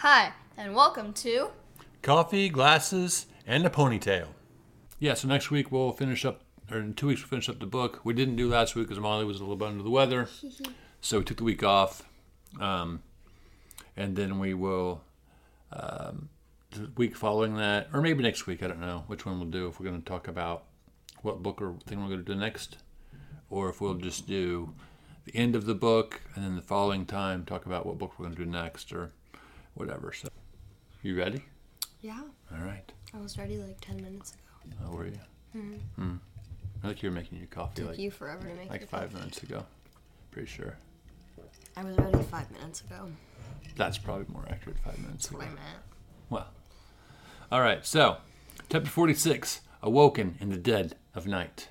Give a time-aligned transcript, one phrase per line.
[0.00, 1.52] Hi, and welcome to
[2.02, 4.26] Coffee, glasses, and a ponytail.
[4.98, 7.66] Yeah, so next week we'll finish up, or in two weeks we'll finish up the
[7.66, 8.02] book.
[8.04, 10.28] We didn't do last week because Molly was a little bit under the weather,
[11.00, 12.02] so we took the week off,
[12.60, 13.02] um,
[13.96, 15.00] and then we will
[15.72, 16.28] um,
[16.72, 18.62] the week following that, or maybe next week.
[18.62, 19.66] I don't know which one we'll do.
[19.68, 20.64] If we're going to talk about
[21.22, 22.76] what book or thing we're going to do next,
[23.48, 24.74] or if we'll just do
[25.24, 28.26] the end of the book and then the following time talk about what book we're
[28.26, 29.12] going to do next, or
[29.76, 30.12] whatever.
[30.12, 30.28] So,
[31.02, 31.42] you ready?
[32.00, 32.20] Yeah,
[32.52, 32.90] All right.
[33.14, 34.76] I was ready like 10 minutes ago.
[34.82, 35.18] How were you?
[35.96, 36.16] Hmm.
[36.82, 39.08] I think you were making your coffee Took like you forever to make like five
[39.10, 39.14] coffee.
[39.14, 39.64] minutes ago.
[40.30, 40.76] Pretty sure.
[41.76, 43.08] I was ready 5 minutes ago.
[43.76, 44.78] That's probably more accurate.
[44.84, 45.38] Five minutes That's ago.
[45.38, 45.78] what I meant.
[46.30, 46.46] Well.
[47.52, 47.84] All right.
[47.84, 48.16] So,
[48.70, 51.68] chapter forty-six: Awoken in the dead of night.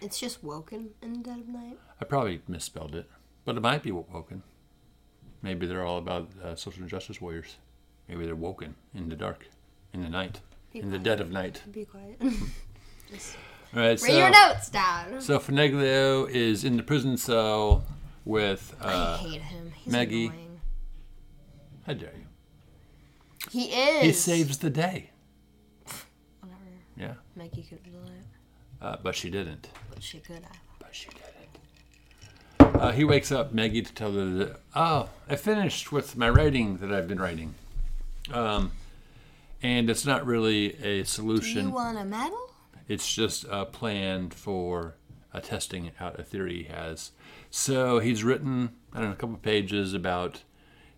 [0.00, 1.78] It's just woken in the dead of night.
[2.00, 3.08] I probably misspelled it,
[3.44, 4.42] but it might be woken.
[5.42, 7.56] Maybe they're all about uh, social justice warriors.
[8.08, 9.46] Maybe they're woken in the dark,
[9.92, 10.40] in the night,
[10.72, 11.62] Be in the dead of night.
[11.72, 12.20] Be quiet.
[13.10, 13.36] just
[13.74, 13.88] All right.
[13.90, 15.20] write So, your notes down.
[15.20, 17.84] so Fenoglio is in the prison cell
[18.24, 18.74] with.
[18.80, 19.72] I Uh, hate him.
[19.76, 20.26] He's Maggie.
[20.26, 20.60] annoying.
[21.86, 22.26] how dare you?
[23.50, 24.02] He is.
[24.02, 25.10] He saves the day.
[26.40, 26.60] Whatever.
[26.96, 28.26] Yeah, Maggie could do it,
[28.82, 29.68] uh, but she didn't.
[29.88, 30.58] but she could have.
[30.78, 31.19] But she didn't.
[32.80, 36.78] Uh, he wakes up Maggie to tell her that, oh, I finished with my writing
[36.78, 37.54] that I've been writing.
[38.32, 38.72] Um,
[39.62, 41.64] and it's not really a solution.
[41.64, 42.54] Do you want a medal?
[42.88, 44.94] It's just a plan for
[45.34, 47.10] uh, testing out a theory he has.
[47.50, 50.42] So he's written, I don't know, a couple of pages about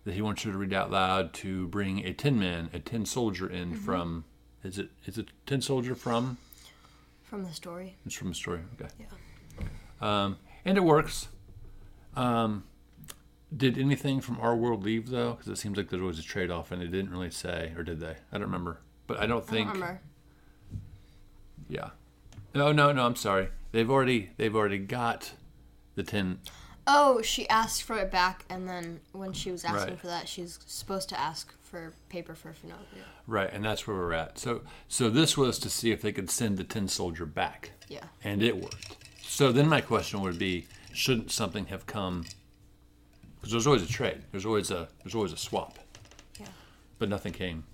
[0.05, 3.05] that he wants you to read out loud to bring a tin man, a tin
[3.05, 4.23] soldier in from,
[4.63, 6.37] is it, is it tin soldier from?
[7.23, 7.97] From the story.
[8.05, 8.61] It's from the story.
[8.79, 8.89] Okay.
[8.97, 9.65] Yeah.
[9.99, 11.27] Um, and it works.
[12.15, 12.63] Um,
[13.55, 15.33] did anything from our world leave though?
[15.33, 17.99] Because it seems like there was a trade-off, and they didn't really say, or did
[17.99, 18.15] they?
[18.31, 18.79] I don't remember.
[19.07, 19.67] But I don't I think.
[19.67, 20.01] don't remember.
[21.69, 21.89] Yeah.
[22.55, 23.05] No, no, no.
[23.05, 23.49] I'm sorry.
[23.71, 25.31] They've already they've already got
[25.95, 26.39] the tin.
[26.85, 29.99] Oh, she asked for it back, and then when she was asking Right.
[29.99, 33.03] for that, she's supposed to ask for paper for Fenoglio.
[33.25, 34.37] Right, and that's where we're at.
[34.37, 38.03] So so this was to see if they could send the tin soldier back, Yeah.
[38.23, 38.97] and it worked.
[39.21, 42.25] So then my question would be, shouldn't something have come?
[43.35, 44.23] Because there's always a trade.
[44.31, 45.79] There's always a there's always a swap.
[46.39, 46.47] Yeah.
[46.99, 47.65] but nothing came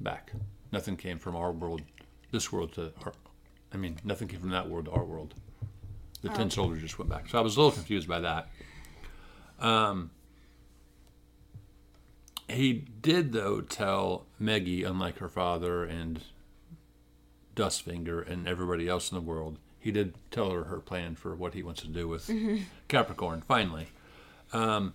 [0.00, 0.32] back.
[0.70, 1.82] Nothing came from our world,
[2.30, 3.12] this world to our.
[3.74, 5.34] I mean, nothing came from that world to our world.
[6.22, 7.28] The Tin soldiers just went back.
[7.28, 8.48] So I was a little confused by that.
[9.58, 10.10] Um,
[12.48, 16.20] he did, though, tell Meggie, unlike her father and
[17.56, 21.54] Dustfinger and everybody else in the world, he did tell her her plan for what
[21.54, 22.30] he wants to do with
[22.88, 23.88] Capricorn, finally.
[24.52, 24.94] Um,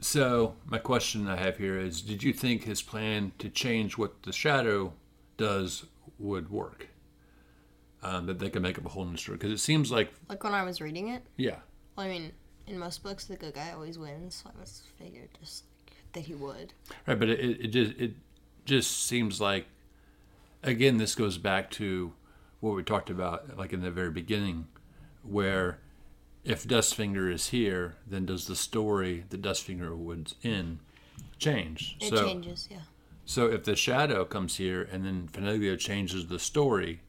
[0.00, 4.22] so, my question I have here is Did you think his plan to change what
[4.22, 4.92] the shadow
[5.36, 5.84] does
[6.18, 6.88] would work?
[8.02, 9.38] Um, that they could make up a whole new story?
[9.38, 11.22] Because it seems like, Like when I was reading it.
[11.36, 11.56] yeah,
[11.96, 12.32] Well, I mean,
[12.66, 16.20] in most books, the good guy always wins, so I must figured just like, that
[16.20, 16.74] he would.
[17.06, 17.18] right.
[17.18, 18.12] But it, it, it just it
[18.66, 19.66] just seems like,
[20.62, 22.12] again, this goes back to
[22.64, 24.66] what we talked about, like in the very beginning,
[25.22, 25.80] where
[26.44, 30.80] if Dustfinger is here, then does the story that Dustfinger was in
[31.38, 31.98] change?
[32.00, 32.78] It so, changes, yeah.
[33.26, 37.02] So if the shadow comes here and then Fenoglio changes the story,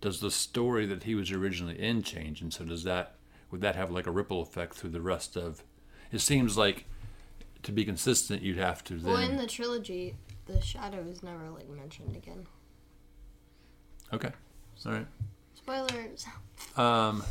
[0.00, 2.40] does the story that he was originally in change?
[2.40, 3.16] And so does that
[3.50, 5.62] would that have like a ripple effect through the rest of?
[6.10, 6.86] It seems like
[7.64, 9.12] to be consistent, you'd have to then.
[9.12, 10.14] Well, in the trilogy,
[10.46, 12.46] the shadow is never like mentioned again.
[14.12, 14.32] okay,
[14.84, 15.06] all right.
[15.54, 16.26] Spoilers.
[16.76, 17.22] Um,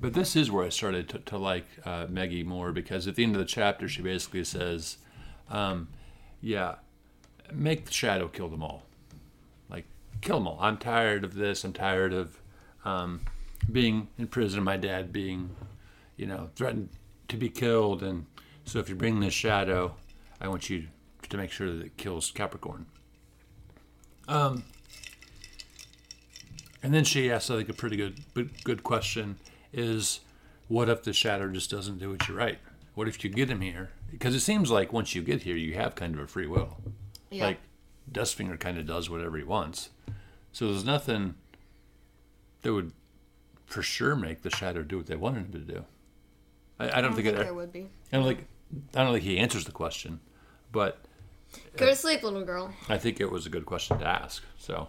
[0.00, 3.22] but this is where I started to, to like uh, Maggie more because at the
[3.22, 4.96] end of the chapter, she basically says,
[5.50, 5.88] um,
[6.40, 6.76] "Yeah,
[7.52, 8.84] make the shadow kill them all.
[9.68, 9.84] Like,
[10.20, 10.58] kill them all.
[10.60, 11.64] I'm tired of this.
[11.64, 12.40] I'm tired of
[12.84, 13.22] um,
[13.70, 14.62] being in prison.
[14.62, 15.50] My dad being,
[16.16, 16.90] you know, threatened
[17.28, 18.02] to be killed.
[18.02, 18.26] And
[18.64, 19.96] so, if you bring this shadow,
[20.40, 20.86] I want you
[21.28, 22.86] to make sure that it kills Capricorn."
[24.28, 24.64] Um,
[26.82, 29.36] and then she asked, I think, a pretty good good- good question:
[29.72, 30.20] Is
[30.68, 32.58] what if the shadow just doesn't do what you write?
[32.94, 33.90] What if you get him here?
[34.10, 36.76] Because it seems like once you get here, you have kind of a free will.
[37.30, 37.46] Yeah.
[37.46, 37.58] Like
[38.10, 39.90] Dustfinger kind of does whatever he wants.
[40.52, 41.34] So there's nothing
[42.62, 42.92] that would
[43.66, 45.84] for sure make the shadow do what they wanted him to do.
[46.78, 47.36] I, I don't, think, it.
[47.36, 47.88] there would be.
[48.12, 48.46] I don't think.
[48.94, 50.20] I don't think he answers the question,
[50.72, 50.98] but
[51.76, 52.72] Go to sleep, little girl.
[52.88, 54.44] I think it was a good question to ask.
[54.56, 54.88] So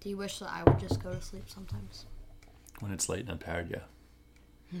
[0.00, 2.06] Do you wish that I would just go to sleep sometimes?
[2.80, 4.80] when it's late and I'm tired, yeah.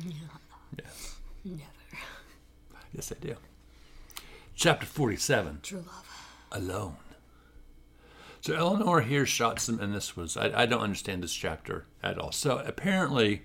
[0.76, 0.84] Yeah.
[1.44, 1.64] Never.
[2.92, 3.34] Yes, I do.
[4.54, 6.36] Chapter 47 True love.
[6.52, 6.96] Alone.
[8.40, 12.32] So Elinor hears shots, and this was, I, I don't understand this chapter at all.
[12.32, 13.42] So apparently,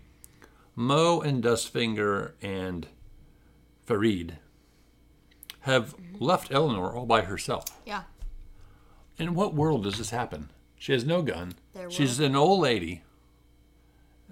[0.75, 2.87] Mo and Dustfinger and
[3.85, 4.37] Farid
[5.61, 7.65] have left Elinor all by herself.
[7.85, 8.03] Yeah.
[9.17, 10.49] In what world does this happen?
[10.77, 11.53] She has no gun.
[11.73, 13.01] There She's an old lady,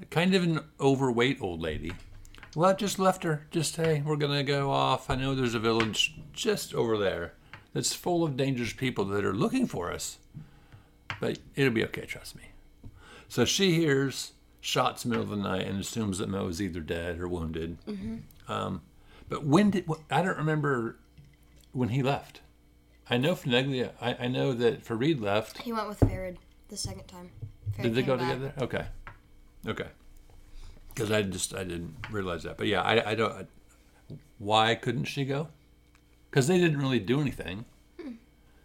[0.09, 1.93] kind of an overweight old lady.
[2.55, 3.47] Well, I just left her.
[3.51, 5.09] Just hey, we're gonna go off.
[5.09, 7.33] I know there's a village just over there
[7.73, 10.19] that's full of dangerous people that are looking for us,
[11.19, 12.05] but it'll be okay.
[12.05, 12.43] Trust me.
[13.27, 16.61] So she hears shots in the middle of the night and assumes that Mo is
[16.61, 17.77] either dead or wounded.
[17.87, 18.51] Mm-hmm.
[18.51, 18.81] Um,
[19.27, 20.97] but when did I don't remember
[21.73, 22.39] when he left.
[23.09, 23.91] I know Fineglia.
[24.01, 25.59] I, I know that Farid left.
[25.59, 26.37] He went with Farid
[26.69, 27.29] the second time.
[27.75, 28.33] Farid Did they go back.
[28.33, 28.53] together?
[28.61, 28.85] Okay,
[29.67, 29.87] okay.
[30.93, 32.57] Because I just I didn't realize that.
[32.57, 33.47] But yeah, I, I don't.
[34.37, 35.47] Why couldn't she go?
[36.29, 37.65] Because they didn't really do anything.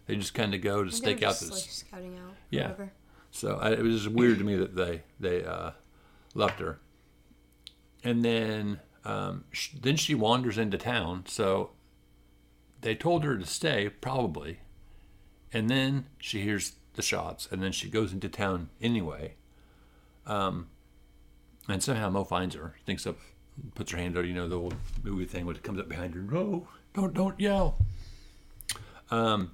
[0.05, 1.51] They just kind of go to stake out this.
[1.51, 2.33] like scouting out.
[2.49, 2.63] Yeah.
[2.63, 2.91] Whatever.
[3.29, 5.71] So I, it was just weird to me that they they uh,
[6.33, 6.79] left her.
[8.03, 11.25] And then um, sh- then she wanders into town.
[11.27, 11.71] So
[12.81, 14.59] they told her to stay probably,
[15.51, 19.35] and then she hears the shots, and then she goes into town anyway.
[20.25, 20.67] Um,
[21.67, 23.17] and somehow Mo finds her, thinks up,
[23.75, 24.25] puts her hand out.
[24.25, 26.21] You know the old movie thing when comes up behind her.
[26.21, 27.77] No, don't don't yell.
[29.11, 29.51] Um,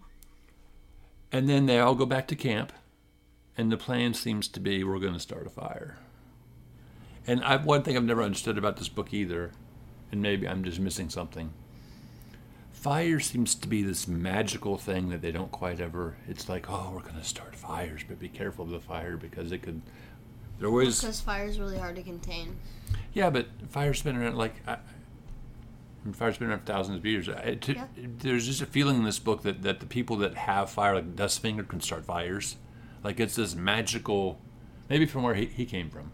[1.31, 2.73] and then they all go back to camp
[3.57, 5.97] and the plan seems to be we're going to start a fire.
[7.27, 9.51] And I've, one thing I've never understood about this book either,
[10.11, 11.51] and maybe I'm just missing something.
[12.75, 16.17] Fire seems to be this magical thing that they don't quite ever.
[16.27, 19.51] It's like, oh, we're going to start fires, but be careful of the fire because
[19.51, 19.81] it could.
[20.59, 22.55] There was Because fire is really hard to contain.
[23.13, 24.53] yeah, but fire's been around like.
[24.67, 24.77] I,
[26.13, 27.27] fire's been around for thousands of years.
[27.27, 27.87] I, to, Yeah.
[28.19, 31.15] There's just a feeling in this book that, that the people that have fire, like
[31.15, 32.57] Dustfinger, can start fires.
[33.03, 34.39] Like it's this magical,
[34.89, 36.11] maybe from where he, he came from.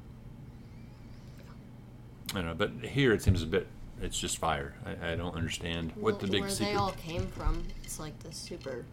[2.32, 3.68] I don't know, but here it seems a bit.
[4.02, 4.74] It's just fire.
[4.86, 6.72] I, I don't understand what the big where secret.
[6.72, 8.86] they all came from, it's like the super.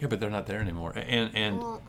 [0.00, 0.92] Yeah, but they're not there anymore.
[0.96, 1.82] And and Well,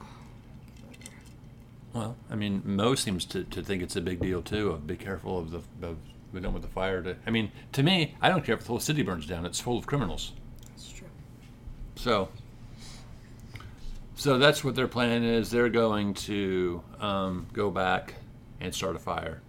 [1.94, 4.70] well, I mean, Mo seems to, to think it's a big deal too.
[4.70, 5.98] Of be careful of the of
[6.32, 7.16] we don't want the fire to.
[7.26, 9.46] I mean, to me, I don't care if the whole city burns down.
[9.46, 10.34] It's full of criminals.
[10.76, 11.08] it's true.
[11.96, 12.30] So,
[14.16, 15.50] so that's what their plan is.
[15.50, 18.14] They're going to um, go back
[18.60, 19.42] and start a fire,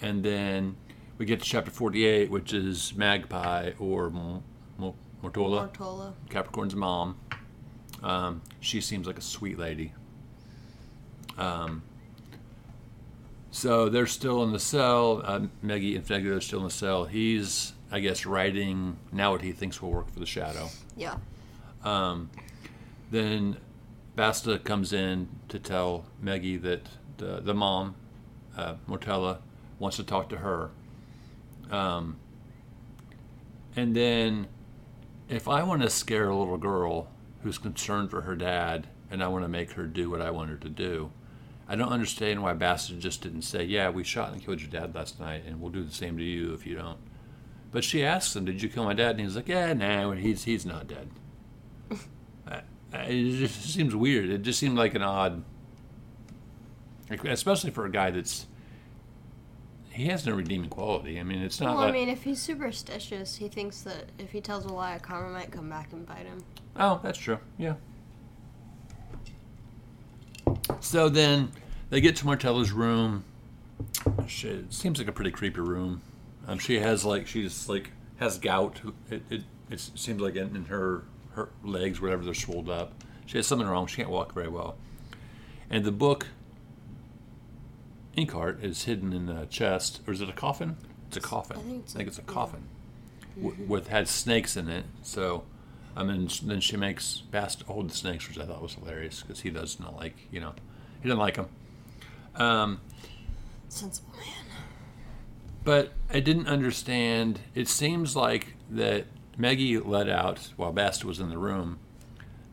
[0.00, 0.76] and then
[1.18, 4.42] we get to chapter forty-eight, which is Magpie or Mo-
[4.78, 6.12] Mo- Mortola, Mortola.
[6.30, 7.16] Capricorn's mom.
[8.02, 9.92] Um, she seems like a sweet lady.
[11.38, 11.82] Um,
[13.50, 15.22] so they're still in the cell.
[15.24, 17.06] Uh, Meggie and Fegler are still in the cell.
[17.06, 20.68] He's, I guess, writing now what he thinks will work for the Shadow.
[20.96, 21.16] Yeah.
[23.10, 23.56] Then
[24.14, 26.82] Basta comes in to tell Meggie that
[27.16, 27.94] the, the mom,
[28.56, 29.38] uh, Mortola,
[29.78, 30.70] wants to talk to her.
[31.70, 32.16] Um,
[33.74, 34.48] and then,
[35.28, 37.08] if I want to scare a little girl
[37.42, 40.50] who's concerned for her dad and I want to make her do what I want
[40.50, 41.10] her to do,
[41.68, 44.94] I don't understand why Basta just didn't say, Yeah, we shot and killed your dad
[44.94, 46.98] last night and we'll do the same to you if you don't.
[47.72, 49.12] But she asks him, Did you kill my dad?
[49.12, 51.10] And he's like, Yeah, nah, he's, he's not dead.
[52.92, 54.30] It just seems weird.
[54.30, 55.44] It just seemed like an odd,
[57.24, 58.46] especially for a guy that's
[59.96, 61.18] he has no redeeming quality.
[61.18, 64.42] I mean, it's not Well, I mean, if he's superstitious, he thinks that if he
[64.42, 66.44] tells a lie, karma might come back and bite him.
[66.76, 67.38] oh, that's true.
[67.56, 67.74] Yeah.
[70.80, 71.50] So then
[71.88, 73.24] they get to Mortola's room.
[74.26, 76.02] She, it seems like a pretty creepy room.
[76.46, 78.80] Um, she has like she's like has gout.
[79.10, 82.92] It, it, it seems like in, in her her legs, whatever, they're swelled up.
[83.24, 83.86] She has something wrong.
[83.86, 84.76] She can't walk very well.
[85.70, 86.26] And the book
[88.16, 90.76] Inkheart is hidden in a chest, or is it a coffin?
[91.08, 91.56] It's a coffin.
[91.58, 92.26] I think it's a- it's a yeah.
[92.32, 92.62] coffin
[93.40, 94.84] w- with had snakes in it.
[95.02, 95.44] So,
[95.94, 99.40] I mean, then she makes Bast hold the snakes, which I thought was hilarious because
[99.40, 100.54] he does not like, you know,
[101.02, 101.48] he doesn't like them.
[102.34, 102.80] Um,
[103.68, 104.46] Sensible man.
[105.64, 107.40] but I didn't understand.
[107.54, 109.06] It seems like that
[109.38, 111.78] Maggie let out while Bast was in the room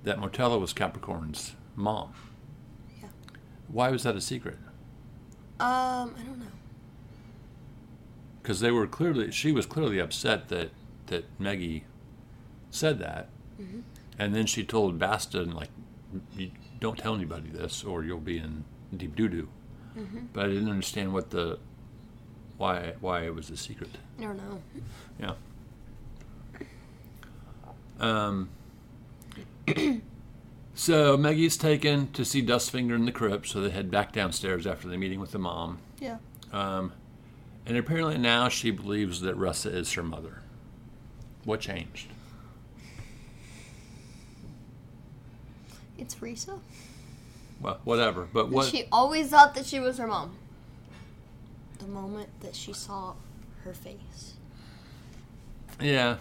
[0.04, 2.14] that Mortola was Capricorn's mom.
[3.02, 3.08] Yeah.
[3.68, 4.58] Why was that a secret?
[5.60, 6.46] Um, I don't know.
[8.42, 10.72] because they were clearly she was clearly upset that
[11.08, 11.86] that Maggie
[12.72, 13.30] said that,
[14.20, 15.70] and then she told Baston like,
[16.80, 18.64] "Don't tell anybody this, or you'll be in
[18.96, 19.48] deep doo doo."
[20.34, 21.60] But I didn't understand what the
[22.58, 23.92] why why it was a secret.
[24.20, 24.62] I don't know.
[25.20, 25.34] Yeah.
[28.00, 28.50] Um,
[30.76, 34.88] so Maggie's taken to see Dustfinger in the crypt, so they head back downstairs after
[34.88, 35.80] the meeting with the mom.
[36.00, 36.18] Yeah.
[36.52, 36.94] Um,
[37.66, 40.42] and apparently now she believes that Russa is her mother.
[41.46, 42.08] What changed?
[45.98, 46.60] It's Risa.
[47.62, 48.28] Well, whatever.
[48.32, 48.68] But what?
[48.68, 50.36] She always thought that she was her mom.
[51.80, 53.14] The moment that she saw
[53.64, 54.34] her face.
[55.80, 56.18] Yeah,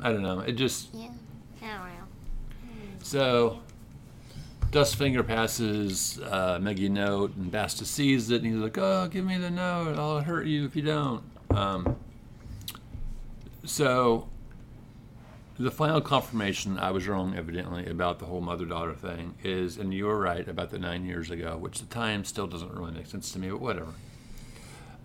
[0.00, 0.40] I don't know.
[0.40, 1.10] It just Yeah.
[1.62, 2.04] I don't know.
[3.02, 3.60] so.
[4.72, 9.36] Dustfinger passes uh, a note, and Basta sees it, and he's like, "Oh, give me
[9.36, 9.98] the note.
[9.98, 11.96] I'll hurt you if you don't." Um,
[13.66, 14.30] so,
[15.58, 20.06] the final confirmation I was wrong, evidently, about the whole mother-daughter thing is, and you
[20.06, 23.30] were right about the nine years ago, which the time still doesn't really make sense
[23.32, 23.92] to me, but whatever.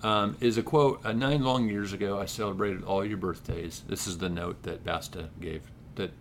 [0.01, 4.07] Um, is a quote: uh, "Nine long years ago, I celebrated all your birthdays." This
[4.07, 5.63] is the note that Basta gave
[5.95, 6.11] that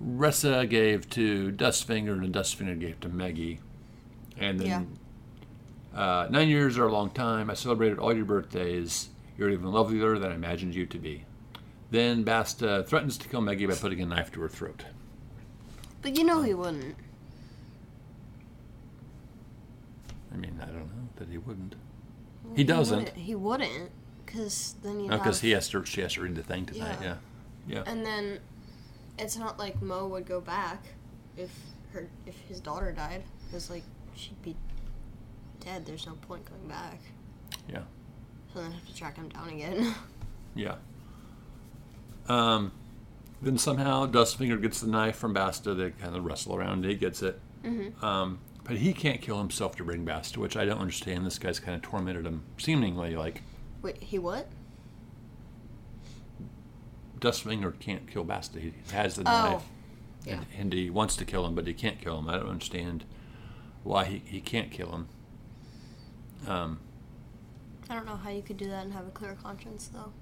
[0.00, 3.60] Resa gave to Dustfinger and Dustfinger gave to Maggie.
[4.38, 4.96] And then
[5.94, 7.50] uh, nine years are a long time.
[7.50, 9.10] I celebrated all your birthdays.
[9.36, 11.24] You're even lovelier than I imagined you to be.
[11.90, 14.84] Then Basta threatens to kill Maggie by putting a knife to her throat.
[16.02, 16.96] But you know he wouldn't.
[20.32, 21.74] I mean, I don't know that he wouldn't.
[22.56, 22.98] He doesn't.
[22.98, 23.90] wouldn't- He wouldn't,
[24.24, 25.10] because then you.
[25.10, 25.84] Because he has to.
[25.84, 26.98] She has to read the thing tonight.
[27.02, 27.16] Yeah.
[27.68, 27.76] Yeah.
[27.76, 27.82] Yeah.
[27.86, 28.38] And then,
[29.20, 30.82] it's not like Mo would go back
[31.36, 31.50] if
[31.92, 33.84] her if his daughter died, because like
[34.14, 34.56] she'd be
[35.60, 35.86] dead.
[35.86, 37.00] There's no point going back.
[37.68, 37.82] Yeah.
[38.52, 39.94] So then I have to track him down again.
[40.52, 40.74] Yeah.
[42.28, 42.72] Um,
[43.40, 45.74] then somehow Dustfinger gets the knife from Basta.
[45.74, 46.84] They kind of wrestle around.
[46.84, 47.40] He gets it.
[47.64, 48.04] Mm-hmm.
[48.04, 51.24] Um, but he can't kill himself to bring Basta, which I don't understand.
[51.24, 53.42] This guy's kind of tormented him, seemingly like
[53.82, 54.48] Wait, he what?
[57.20, 58.58] Dustfinger can't kill Basta.
[58.60, 59.50] He has the Oh.
[59.52, 59.62] knife.
[60.24, 60.34] Yeah.
[60.34, 62.28] And, and he wants to kill him, but he can't kill him.
[62.28, 63.04] I don't understand
[63.84, 65.08] why he, he can't kill him.
[66.46, 66.80] Um,
[67.88, 70.12] I don't know how you could do that and have a clear conscience, though.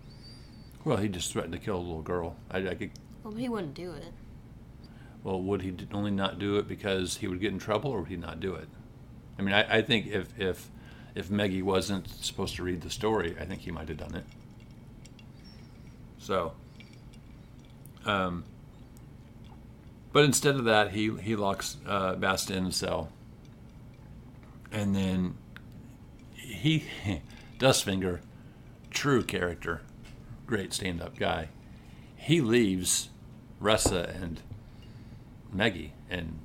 [0.84, 2.36] well, he just threatened to kill a little girl.
[2.50, 2.90] I, I could,
[3.24, 4.12] Well, he wouldn't do it.
[5.24, 8.08] well, would he only not do it because he would get in trouble, or would
[8.08, 8.68] he not do it?
[9.38, 10.70] I mean, I, I think if if
[11.14, 14.24] if Meggie wasn't supposed to read the story, I think he might have done it.
[16.18, 16.52] So,
[18.08, 18.44] um,
[20.12, 23.10] but instead of that, he he locks uh, Basta in a cell,
[24.72, 25.34] and then
[26.34, 26.84] he
[27.58, 28.20] Dustfinger,
[28.90, 29.82] true character,
[30.46, 31.48] great stand-up guy.
[32.16, 33.10] He leaves
[33.60, 34.40] Resa and
[35.52, 36.38] Maggie and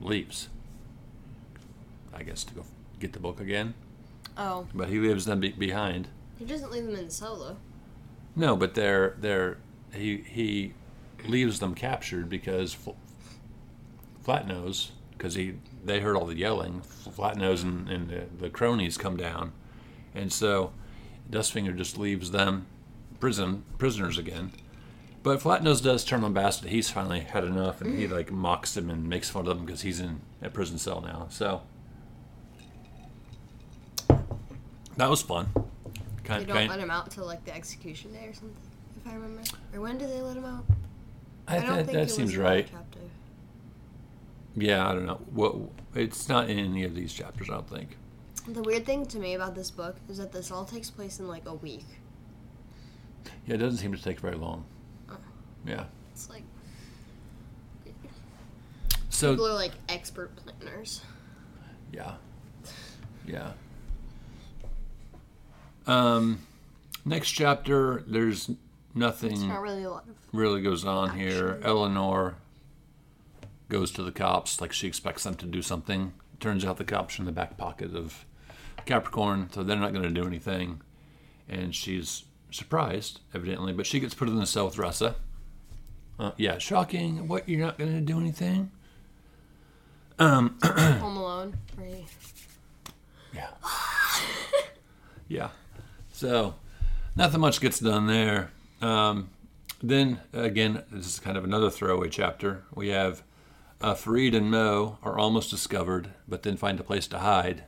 [0.00, 0.48] leaves.
[2.14, 2.64] I guess to go
[2.98, 3.74] get the book again,
[4.36, 6.08] Oh, but he leaves them be- behind.
[6.38, 7.56] he doesn't leave them in the cell though.
[8.34, 9.58] No, but they're they're
[9.92, 10.74] he he
[11.26, 12.90] leaves them captured because Fl-
[14.24, 15.54] Flatnose because he
[15.84, 16.82] they heard all the yelling.
[16.82, 19.52] Flatnose and, and the, the cronies come down,
[20.14, 20.72] and so
[21.30, 22.66] Dustfinger just leaves them
[23.20, 24.52] prison prisoners again.
[25.22, 26.70] But Flatnose does turn on Bastard.
[26.70, 28.10] He's finally had enough, and he mm.
[28.12, 31.26] like mocks him and makes fun of him because he's in a prison cell now.
[31.30, 31.62] So
[34.96, 35.48] that was fun.
[35.54, 35.62] They
[36.24, 38.54] Kind, don't kind, let him out till like the execution day or something,
[39.08, 39.42] I remember.
[39.74, 40.64] Or when did they let him out?
[41.46, 42.68] I, I don't that, think that it seems was in that right.
[42.70, 42.98] Chapter.
[44.56, 45.20] Yeah, I don't know.
[45.32, 47.48] Well, it's not in any of these chapters.
[47.48, 47.96] I don't think.
[48.46, 51.28] The weird thing to me about this book is that this all takes place in
[51.28, 51.86] like a week.
[53.46, 54.64] Yeah, it doesn't seem to take very long.
[55.10, 55.16] Oh.
[55.66, 55.84] Yeah.
[56.12, 56.42] It's like
[59.18, 61.00] so people are like expert planners.
[61.92, 62.14] yeah,
[63.26, 63.50] yeah.
[65.88, 66.46] Um,
[67.04, 68.48] next chapter, there's
[68.94, 70.16] nothing not really a lot of.
[70.32, 71.60] really goes on here.
[71.62, 72.36] Elinor
[73.68, 76.12] goes to the cops like she expects them to do something.
[76.40, 78.24] Turns out the cops are in the back pocket of
[78.86, 80.80] Capricorn, so they're not going to do anything.
[81.48, 85.16] And she's surprised, evidently, but she gets put in the cell with Resa.
[86.18, 87.28] Uh, yeah, shocking.
[87.28, 87.48] What?
[87.48, 88.70] You're not going to do anything?
[90.18, 92.06] Um, Home Alone, he
[93.32, 93.50] Yeah.
[95.28, 95.50] yeah.
[96.12, 96.56] So,
[97.14, 98.50] nothing much gets done there.
[98.80, 99.30] Um,
[99.82, 102.64] then, again, this is kind of another throwaway chapter.
[102.74, 103.22] We have
[103.80, 107.64] uh, Farid and Mo are almost discovered, but then find a place to hide.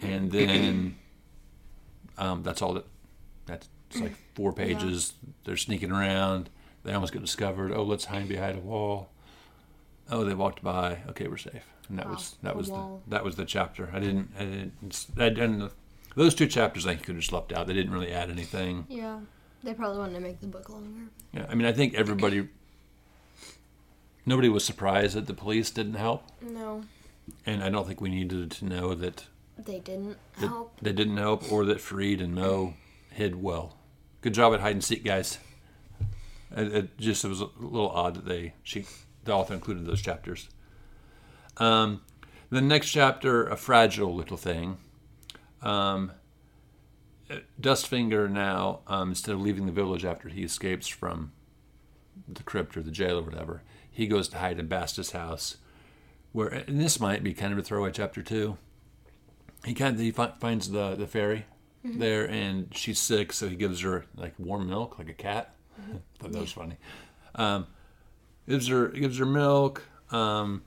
[0.00, 0.96] And then
[2.18, 2.86] um, that's all that.
[3.46, 5.14] That's it's like four pages.
[5.44, 6.50] They're sneaking around.
[6.82, 7.72] They almost get discovered.
[7.72, 9.10] Oh, let's hide behind a wall.
[10.10, 10.98] Oh, they walked by.
[11.10, 11.64] Okay, we're safe.
[11.88, 13.90] And that Wow, was that was the, that was the chapter.
[13.92, 14.30] I didn't.
[14.38, 15.06] I didn't.
[15.16, 15.72] I didn't
[16.16, 17.66] those two chapters I could have just left out.
[17.66, 18.86] They didn't really add anything.
[18.88, 19.18] Yeah.
[19.64, 21.08] They probably wanted to make the book longer.
[21.32, 22.48] Yeah, I mean, I think everybody,
[24.26, 26.84] nobody was surprised that the police didn't help, No,
[27.46, 29.24] and I don't think we needed to know that,
[29.58, 30.78] they didn't that help.
[30.82, 32.74] they didn't help or that Farid and Mo
[33.10, 33.76] hid well.
[34.20, 35.38] Good job at hide and seek, guys.
[36.56, 38.84] It, it just it was a little odd that they she
[39.24, 40.48] the author included those chapters.
[41.56, 42.02] Um,
[42.50, 44.76] the next chapter, a fragile little thing.
[45.62, 46.12] Um,
[47.60, 51.32] Dustfinger now, um, instead of leaving the village after he escapes from
[52.28, 55.56] the crypt or the jail or whatever, he goes to hide in Basta's house.
[56.32, 58.58] Where and this might be kind of a throwaway chapter too.
[59.64, 61.46] He kind of he fi- finds the the fairy
[61.84, 65.54] there, and she's sick, so he gives her like warm milk, like a cat.
[66.18, 66.76] Thought that was funny.
[67.36, 67.66] Um,
[68.48, 69.84] gives her gives her milk.
[70.10, 70.62] Um,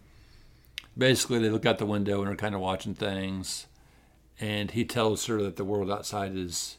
[0.97, 3.67] basically, they look out the window and are kind of watching things
[4.39, 6.77] and he tells her that the world outside is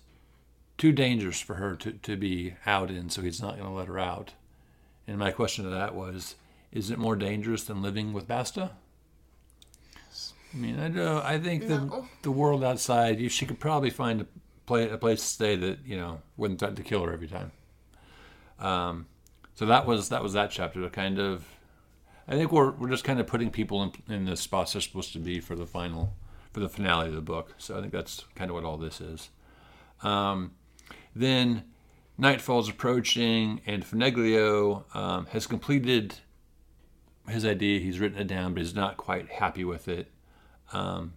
[0.76, 3.88] too dangerous for her to, to be out in, so he's not going to let
[3.88, 4.34] her out.
[5.06, 6.36] And my question to that was,
[6.70, 8.72] is it more dangerous than living with Basta?
[10.52, 11.20] I mean, I know.
[11.24, 12.08] I think the No.
[12.22, 14.26] the world outside, you, she could probably find a,
[14.66, 17.52] play, a place to stay that you know wouldn't threaten to kill her every time.
[18.58, 19.06] Um,
[19.54, 20.80] so that was that was that chapter.
[20.80, 21.46] To kind of,
[22.26, 25.12] I think we're we're just kind of putting people in in the spots they're supposed
[25.12, 26.14] to be for the final
[26.52, 27.54] for the finale of the book.
[27.58, 29.30] So I think that's kind of what all this is.
[30.02, 30.52] Um,
[31.14, 31.64] then
[32.16, 36.16] nightfall's approaching, and Fenoglio um, has completed
[37.28, 37.80] his idea.
[37.80, 40.10] He's written it down, but he's not quite happy with it.
[40.72, 41.14] Um,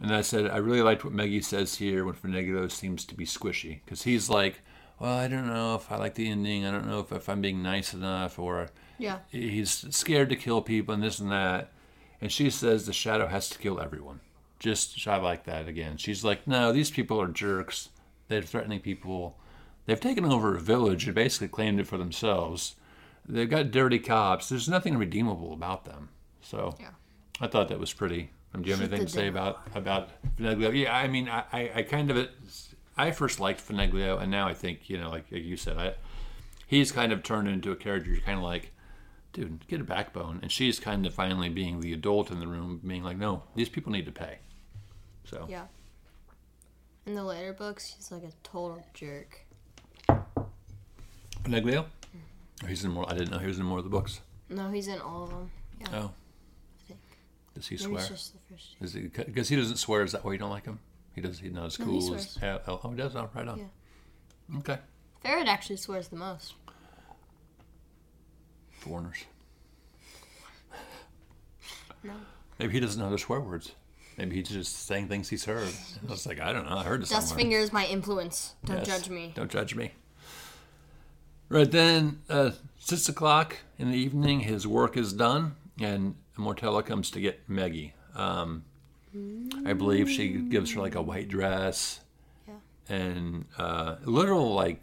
[0.00, 3.26] and I said, I really liked what Meggie says here when Fenoglio seems to be
[3.26, 3.80] squishy.
[3.84, 4.62] Because he's like,
[4.98, 6.64] well, I don't know if I like the ending.
[6.64, 9.18] I don't know if, if I'm being nice enough, or Yeah.
[9.28, 11.72] he's scared to kill people and this and that.
[12.20, 14.20] And she says the shadow has to kill everyone.
[14.58, 15.96] Just I like that again.
[15.96, 17.88] She's like, no, these people are jerks.
[18.28, 19.38] They're threatening people.
[19.86, 22.76] They've taken over a village and basically claimed it for themselves.
[23.26, 24.48] They've got dirty cops.
[24.48, 26.10] There's nothing redeemable about them.
[26.42, 26.90] So Yeah.
[27.40, 28.30] I thought that was pretty.
[28.52, 30.76] Um, do you have anything to say about about Fenoglio?
[30.76, 32.28] Yeah, I mean, I, I, I kind of
[32.96, 35.94] I first liked Fenoglio, and now I think you know, like, like you said, I
[36.66, 38.10] he's kind of turned into a character.
[38.10, 38.72] You're kind of like,
[39.32, 40.40] dude, get a backbone.
[40.42, 43.68] And she's kind of finally being the adult in the room, being like, no, these
[43.68, 44.38] people need to pay.
[45.24, 45.64] So Yeah.
[47.06, 49.46] In the later books, he's like a total jerk.
[51.44, 51.86] Fenoglio,
[52.62, 53.06] Oh, he's in more.
[53.08, 54.20] I didn't know he was in more of the books.
[54.50, 55.50] No, he's in all of them.
[55.80, 55.86] Yeah.
[55.94, 56.10] Oh,
[56.78, 57.00] I think.
[57.54, 58.00] does he Maybe swear?
[58.00, 58.84] it's just the first two.
[58.84, 60.02] Is he because he doesn't swear?
[60.02, 60.78] Is that why you don't like him?
[61.14, 61.38] He does.
[61.38, 62.30] He knows No, he cool as.
[62.32, 62.60] swears.
[62.68, 63.16] Oh, oh, he does.
[63.16, 63.58] Oh, right on.
[63.58, 64.58] Yeah.
[64.58, 64.78] Okay.
[65.22, 66.54] Ferret actually swears the most.
[68.80, 69.24] Foreigners.
[72.02, 72.14] No.
[72.58, 73.72] Maybe he doesn't know the swear words.
[74.16, 75.68] Maybe he's just saying things he's heard.
[76.06, 76.76] I was like, I don't know.
[76.78, 77.44] I heard it somewhere.
[77.44, 78.54] Dustfinger is my influence.
[78.64, 78.86] Don't Yes.
[78.86, 79.32] judge me.
[79.34, 79.92] Don't judge me.
[81.48, 87.10] Right then, uh, six o'clock in the evening, his work is done, and Mortola comes
[87.12, 87.92] to get Meggie.
[88.14, 88.64] Um,
[89.66, 92.00] I believe she gives her like a white dress
[92.46, 92.54] Yeah.
[92.88, 94.82] and uh, little like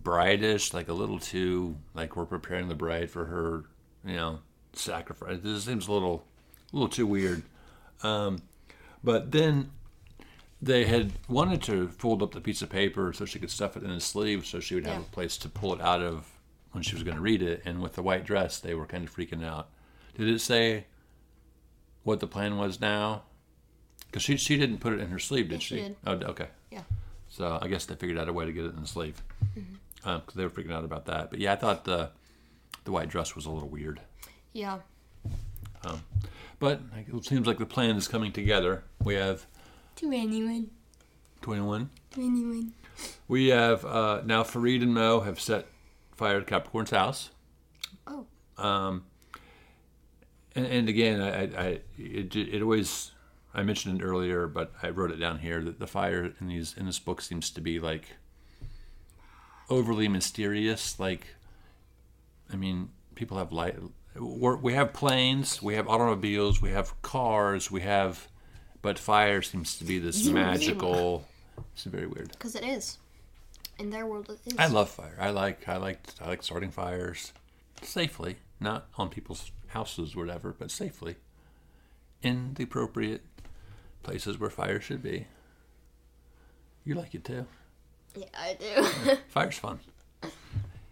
[0.00, 3.64] bridish, like a little too like we're preparing the bride for her,
[4.04, 4.38] you know,
[4.72, 5.38] sacrifice.
[5.42, 6.24] This seems a little,
[6.72, 7.42] a little too weird.
[8.02, 8.38] Um,
[9.04, 9.70] but then
[10.60, 13.82] they had wanted to fold up the piece of paper so she could stuff it
[13.82, 15.00] in a sleeve so she would have Yeah.
[15.02, 16.26] a place to pull it out of
[16.72, 17.62] when she was going to read it.
[17.64, 19.68] And with the white dress, they were kind of freaking out.
[20.16, 20.86] Did it say
[22.04, 23.22] what the plan was now?
[24.06, 25.80] Because she, she didn't put it in her sleeve, did Yeah, she she?
[25.82, 25.96] did.
[26.06, 26.48] Oh, okay.
[26.70, 26.82] Yeah.
[27.28, 29.22] So I guess they figured out a way to get it in the sleeve
[30.02, 30.38] because Mm-hmm.
[30.38, 31.30] they were freaking out about that.
[31.30, 32.10] But yeah, I thought the
[32.84, 34.00] the white dress was a little weird.
[34.52, 34.78] Yeah.
[36.58, 38.84] But it seems like the plan is coming together.
[39.02, 39.46] We have
[39.96, 40.70] To anyone.
[41.40, 41.90] 21.
[42.12, 42.72] To anyone.
[43.26, 45.66] We have uh, now Farid and Mo have set
[46.14, 47.30] fire to Capricorn's house.
[48.06, 48.26] Oh.
[48.58, 49.04] Um,
[50.54, 53.10] and, and again, I, I, I it, it always
[53.54, 56.74] I mentioned it earlier, but I wrote it down here that the fire in these
[56.78, 58.10] in this book seems to be like
[59.72, 60.98] overly mysterious.
[61.00, 61.26] Like,
[62.52, 63.76] I mean, people have light.
[64.14, 68.28] We're, we have planes, we have automobiles, we have cars, we have,
[68.82, 71.26] but fire seems to be this magical.
[71.74, 72.32] It's very weird.
[72.32, 72.98] Because it is.
[73.78, 74.58] In their world, it is.
[74.58, 75.16] I love fire.
[75.18, 77.32] I like I like I like starting fires
[77.80, 81.16] safely, not on people's houses or whatever, but safely
[82.22, 83.22] in the appropriate
[84.02, 85.26] places where fire should be.
[86.84, 87.46] You like it too.
[88.14, 89.16] Yeah, I do.
[89.28, 89.80] Fire's fun.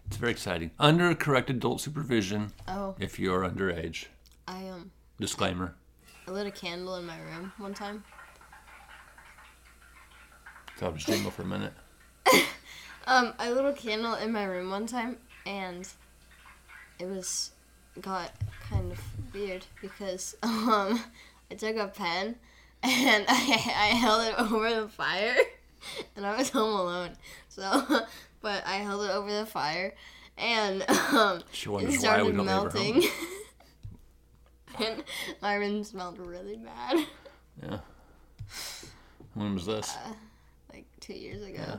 [0.07, 0.71] It's very exciting.
[0.79, 4.07] Under correct adult supervision oh, if you're underage.
[4.47, 5.75] I um, Disclaimer.
[6.27, 8.03] I lit a candle in my room one time.
[10.77, 11.73] Thought it was jingle for a minute.
[13.07, 15.87] Um, I lit a candle in my room one time, and
[16.99, 17.51] it was
[17.99, 18.31] got
[18.69, 18.99] kind of
[19.33, 21.03] weird because um,
[21.49, 22.35] I took a pen
[22.83, 25.35] and I, I held it over the fire,
[26.15, 27.11] and I was home alone.
[27.49, 27.61] So,
[28.41, 29.93] but I held it over the fire,
[30.37, 33.03] and um, She it started don't leave her melting.
[34.79, 35.03] and
[35.41, 37.05] my room smelled really bad,
[37.61, 37.79] Yeah.
[39.33, 39.95] When was this?
[40.73, 41.55] like two years ago.
[41.57, 41.75] Yeah.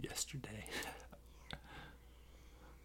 [0.00, 0.64] Yesterday.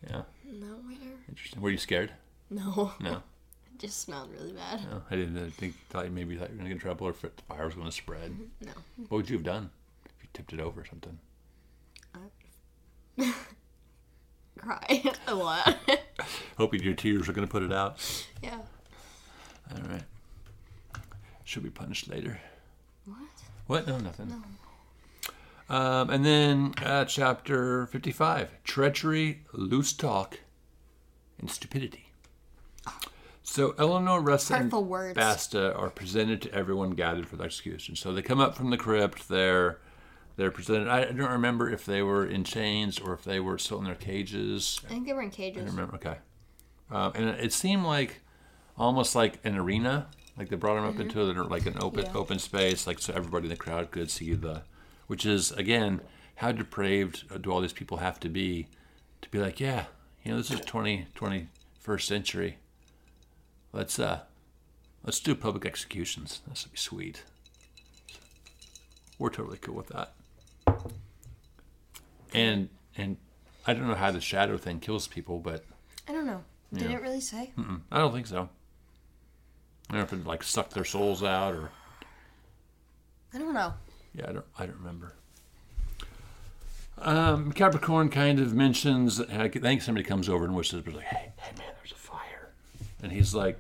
[0.07, 0.97] yeah, No, where?
[1.29, 1.61] interesting.
[1.61, 2.11] Were you scared?
[2.49, 3.13] No, No.
[3.73, 4.81] it just smelled really bad.
[4.89, 5.75] No, I didn't uh, think.
[5.89, 7.75] Thought you maybe thought you were gonna get in trouble, or if the fire was
[7.75, 8.35] gonna spread.
[8.61, 8.71] No.
[8.97, 9.69] What would you have done
[10.33, 11.19] tipped it over or something?
[14.57, 15.77] Cry a lot.
[16.57, 17.97] Hoping your tears are gonna put it out.
[18.41, 18.59] yeah.
[19.71, 20.03] All right.
[21.43, 22.39] Should be punished later.
[23.05, 23.17] What?
[23.67, 23.87] What?
[23.87, 24.29] No, nothing.
[24.29, 25.75] No.
[25.75, 30.39] Um, and then uh, chapter 55 Treachery, Loose Talk,
[31.39, 32.11] and Stupidity.
[33.41, 35.15] So Elinor, Russa, and words.
[35.15, 37.95] Basta are presented to everyone gathered for the execution.
[37.95, 39.27] So they come up from the crypt.
[39.27, 39.79] They're
[40.35, 40.87] they're presented.
[40.87, 43.95] I don't remember if they were in chains or if they were still in their
[43.95, 44.81] cages.
[44.85, 45.63] I think they were in I cages.
[45.63, 45.95] don't remember.
[45.95, 46.17] Okay.
[46.91, 48.21] Um, and it seemed like
[48.77, 50.07] almost like an arena.
[50.37, 52.15] Like they brought them up into the, like an open Mm-hmm.
[52.15, 52.21] Yeah.
[52.21, 54.63] open space, like so everybody in the crowd could see the.
[55.07, 56.01] Which is again,
[56.37, 58.67] how depraved do all these people have to be,
[59.21, 59.85] to be like, yeah,
[60.23, 62.57] you know, this is 20, 21st century.
[63.71, 64.21] Let's uh,
[65.03, 66.41] let's do public executions.
[66.47, 67.23] This would be sweet.
[69.19, 70.13] We're totally cool with that.
[72.33, 73.17] And and
[73.67, 75.63] I don't know how the shadow thing kills people, but
[76.07, 76.43] I don't know.
[76.73, 76.97] Did Yeah.
[76.97, 77.51] it really say?
[77.57, 78.49] Mm, I don't think so.
[79.89, 81.69] I don't know if it like sucked their souls out or
[83.33, 83.73] I don't know.
[84.13, 85.13] yeah, I don't I don't remember.
[86.99, 91.51] Um, Capricorn kind of mentions I think somebody comes over and whispers like, "Hey, hey
[91.57, 92.51] man, there's a fire,"
[93.01, 93.59] and he's like,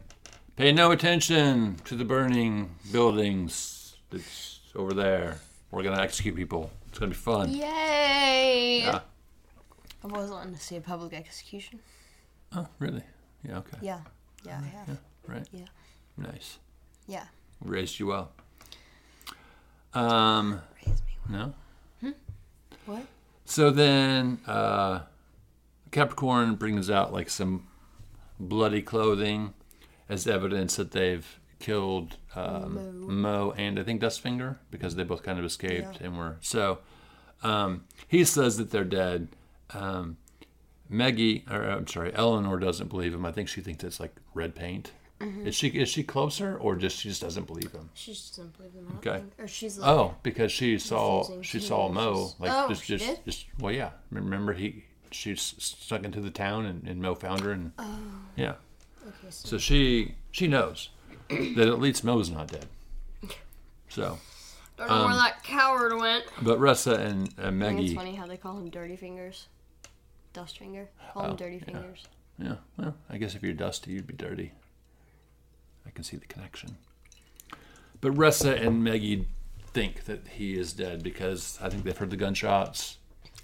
[0.55, 5.39] "Pay no attention to the burning buildings that's over there.
[5.73, 6.69] We're gonna execute people.
[6.87, 8.81] It's gonna be fun." Yay!
[8.83, 8.99] Yeah.
[10.03, 11.79] I was wanting to see a public execution.
[12.55, 13.01] Oh, really?
[13.43, 13.57] Yeah.
[13.57, 13.77] Okay.
[13.81, 14.01] Yeah.
[14.45, 14.99] Yeah, I have.
[15.27, 15.47] Right.
[15.51, 15.65] Yeah.
[16.15, 16.59] Nice.
[17.07, 17.25] Yeah.
[17.59, 18.31] Raised you well.
[19.95, 21.17] Um, Raise me.
[21.29, 21.53] no.
[22.01, 22.11] Hmm?
[22.85, 23.07] What?
[23.45, 24.99] So then uh,
[25.89, 27.67] Capricorn brings out like some
[28.39, 29.53] bloody clothing
[30.07, 33.53] as evidence that they've killed um, Mo.
[33.57, 36.07] and I think Dustfinger because they both kind of escaped Yeah.
[36.07, 36.79] and were so.
[37.41, 39.29] Um, he says that they're dead.
[39.73, 40.17] Um,
[40.89, 43.25] Maggie, or I'm sorry, Elinor doesn't believe him.
[43.25, 44.91] I think she thinks it's like red paint.
[45.45, 47.89] Is she is she closer or just she just doesn't believe him?
[47.93, 48.87] She just doesn't believe him.
[48.97, 49.19] Okay.
[49.19, 49.31] thing.
[49.39, 53.23] Or she's like, Oh, because she saw she saw Mo like Oh, just just did?
[53.23, 53.91] just well yeah.
[54.11, 57.99] Remember he she stuck into the town and, and Mo found her and Oh.
[58.35, 58.55] yeah.
[59.07, 60.89] okay, so, So she she knows
[61.29, 62.65] that at least Mo's not dead.
[63.89, 64.17] So,
[64.77, 66.23] don't know where that coward went.
[66.41, 69.47] but Resa and, and I think Maggie, it's funny how they call him Dirty Fingers.
[70.33, 70.89] Dust Finger.
[71.13, 71.63] Call Oh, him Dirty yeah.
[71.65, 72.07] Fingers.
[72.39, 72.55] yeah.
[72.77, 74.51] Well, I guess if you're dusty, you'd be dirty.
[75.85, 76.77] I can see the connection.
[78.01, 79.27] But Resa and Maggie
[79.67, 82.97] think that he is dead because I think they've heard the gunshots.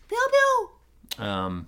[0.08, 0.28] Pew
[1.18, 1.24] pew!
[1.24, 1.68] Um,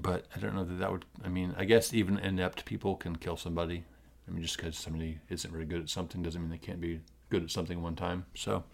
[0.00, 1.04] but I don't know that that would.
[1.24, 3.84] I mean, I guess even inept people can kill somebody.
[4.28, 7.00] I mean, just because somebody isn't very good at something doesn't mean they can't be
[7.30, 8.26] good at something one time.
[8.34, 8.64] So,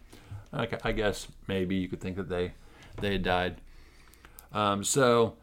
[0.53, 2.53] I, I guess maybe you could think that they
[3.01, 3.61] they had died.
[4.53, 5.35] Um, so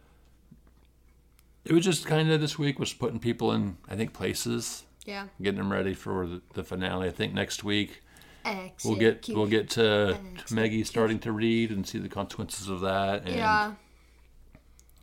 [1.66, 5.28] it was just kind of this week was putting people in I think places, Yeah.
[5.42, 7.08] getting them ready for the, the finale.
[7.08, 8.02] I think next week
[8.46, 8.86] Execute.
[8.86, 10.18] we'll get we'll get to.
[10.52, 13.24] Maggie starting to read and see the consequences of that.
[13.26, 13.74] And, Yeah.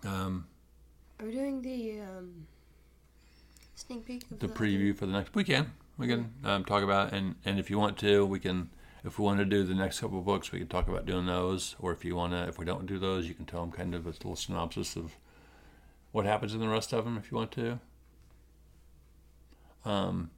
[0.05, 0.47] Um,
[1.21, 2.47] Are we doing the um,
[3.75, 5.35] sneak peek of the preview for the next.
[5.35, 8.71] We can we can um, talk about and and if you want to, we can.
[9.03, 11.25] If we want to do the next couple of books, we can talk about doing
[11.25, 11.75] those.
[11.79, 13.95] Or if you want to, if we don't do those, you can tell them kind
[13.95, 15.13] of a little synopsis of
[16.13, 17.81] what happens in the rest of them if you want to.
[19.87, 20.31] Um,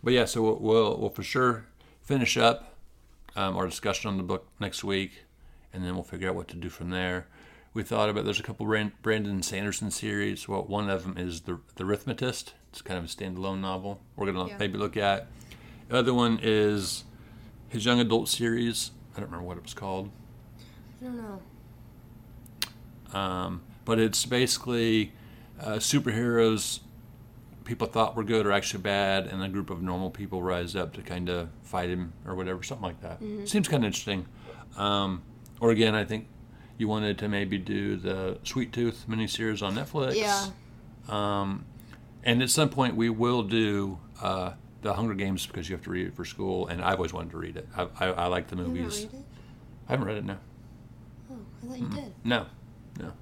[0.00, 1.66] but yeah, so we'll we'll, we'll for sure
[2.02, 2.76] finish up
[3.34, 5.24] um, our discussion on the book next week,
[5.72, 7.26] and then we'll figure out what to do from there.
[7.78, 10.48] We thought about there's a couple Brandon Sanderson series.
[10.48, 12.50] Well, one of them is the the Arithmetist.
[12.70, 14.00] It's kind of a standalone novel.
[14.16, 14.56] We're gonna Yeah.
[14.58, 15.28] maybe look at.
[15.86, 17.04] The other one is
[17.68, 18.90] his young adult series.
[19.14, 20.10] I don't remember what it was called.
[21.00, 21.18] I don't
[23.14, 23.16] know.
[23.16, 25.12] Um, but it's basically
[25.60, 26.80] uh, superheroes
[27.62, 30.94] people thought were good are actually bad, and a group of normal people rise up
[30.94, 33.20] to kind of fight him or whatever, something like that.
[33.48, 34.26] Seems kind of interesting.
[34.76, 35.22] Um,
[35.60, 36.26] or again, I think
[36.78, 40.14] you wanted to maybe do the Sweet Tooth miniseries on Netflix.
[40.16, 40.46] Yeah.
[41.08, 41.64] Um,
[42.24, 45.90] and at some point, we will do uh, the Hunger Games because you have to
[45.90, 47.68] read it for school, and I've always wanted to read it.
[47.76, 49.00] I, I, I like the You movies.
[49.04, 49.24] read it?
[49.88, 50.38] I haven't read it now.
[51.32, 52.14] Oh, I thought you did.
[52.24, 52.46] No,
[53.00, 53.12] no.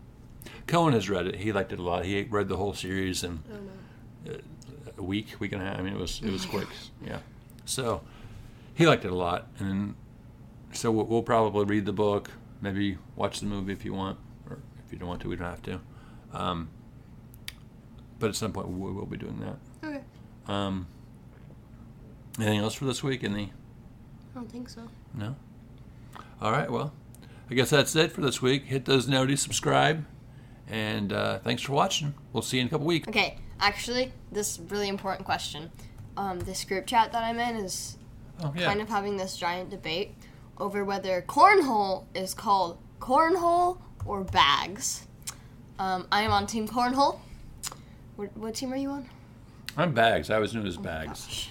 [0.67, 1.37] Cohen has read it.
[1.37, 2.05] He liked it a lot.
[2.05, 4.37] He read the whole series in Oh no.
[4.99, 5.79] a week, week and a half.
[5.79, 6.69] I mean, it was it was my quick.
[6.69, 6.91] gosh.
[7.07, 7.19] Yeah.
[7.65, 8.03] So
[8.75, 9.95] he liked it a lot, and
[10.73, 14.59] so we'll, we'll probably read the book, maybe watch the movie if you want, or
[14.85, 15.81] if you don't want to, we don't have to.
[16.33, 16.69] Um,
[18.19, 19.87] but at some point, we will be doing that.
[19.89, 20.01] Okay.
[20.47, 20.87] Um,
[22.39, 23.25] anything else for this week?
[23.25, 23.53] Any?
[24.35, 24.83] I don't think so.
[25.15, 25.35] No.
[26.41, 26.71] All right.
[26.71, 26.93] Well,
[27.51, 28.65] I guess that's it for this week.
[28.65, 30.05] Hit those noties, subscribe,
[30.69, 32.15] and uh, thanks for watching.
[32.33, 33.09] We'll see you in a couple weeks.
[33.09, 35.71] Okay, actually, this really important question.
[36.17, 37.99] Um, this group chat that I'm in is
[38.43, 38.67] Oh yeah.
[38.67, 40.15] kind of having this giant debate
[40.59, 45.07] over whether cornhole is called cornhole or bags.
[45.79, 47.19] Um, I am on Team Cornhole.
[48.17, 49.09] What, what team are you on?
[49.77, 50.31] I'm bags.
[50.31, 51.49] I was known it Oh as bags.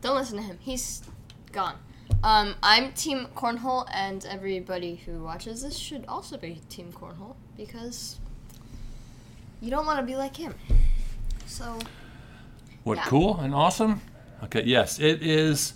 [0.00, 0.58] Don't listen to him.
[0.60, 1.02] He's
[1.52, 1.76] gone.
[2.22, 8.18] Um, I'm Team Cornhole, and everybody who watches this should also be Team Cornhole because
[9.60, 10.54] you don't want to be like him.
[11.46, 11.78] So,
[12.84, 13.04] What Yeah.
[13.04, 14.00] cool and awesome?
[14.44, 15.74] Okay, yes, it is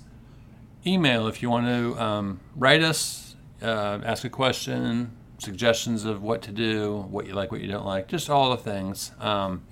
[0.87, 6.43] email if you want to um, write us, uh, ask a question, suggestions of what
[6.43, 9.13] to do, what you like, what you don't like, just all the things.
[9.21, 9.63] Um,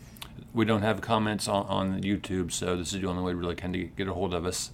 [0.55, 3.55] we don't have comments on, on YouTube, so this is the only way to really
[3.55, 4.71] kind of get a hold of us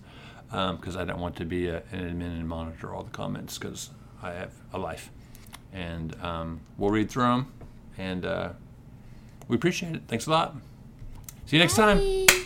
[0.51, 3.90] because I don't want to be a, an admin and monitor all the comments because
[4.23, 5.11] I have a life.
[5.73, 7.53] And um, we'll read through them,
[7.99, 8.51] and uh,
[9.49, 10.03] we appreciate it.
[10.07, 10.55] Thanks a lot.
[11.47, 11.99] See you next time.
[11.99, 12.44] Bye.